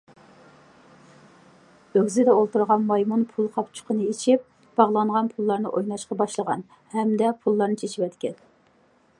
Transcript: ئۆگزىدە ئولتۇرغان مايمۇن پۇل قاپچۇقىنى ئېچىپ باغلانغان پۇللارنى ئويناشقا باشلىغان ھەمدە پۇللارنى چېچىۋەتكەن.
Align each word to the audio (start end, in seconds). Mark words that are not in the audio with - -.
ئۆگزىدە 1.99 2.33
ئولتۇرغان 2.39 2.87
مايمۇن 2.93 3.25
پۇل 3.35 3.51
قاپچۇقىنى 3.59 4.09
ئېچىپ 4.13 4.47
باغلانغان 4.81 5.31
پۇللارنى 5.35 5.75
ئويناشقا 5.75 6.19
باشلىغان 6.23 6.65
ھەمدە 6.97 7.33
پۇللارنى 7.45 7.83
چېچىۋەتكەن. 7.85 8.43